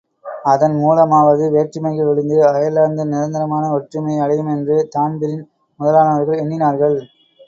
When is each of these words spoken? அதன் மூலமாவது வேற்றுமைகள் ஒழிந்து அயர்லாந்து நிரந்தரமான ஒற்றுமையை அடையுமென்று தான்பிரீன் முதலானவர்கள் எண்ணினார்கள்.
அதன் 0.45 0.75
மூலமாவது 0.75 1.43
வேற்றுமைகள் 1.51 2.07
ஒழிந்து 2.07 2.37
அயர்லாந்து 2.47 3.03
நிரந்தரமான 3.05 3.65
ஒற்றுமையை 3.71 4.23
அடையுமென்று 4.25 4.77
தான்பிரீன் 4.95 5.45
முதலானவர்கள் 5.79 6.41
எண்ணினார்கள். 6.41 6.97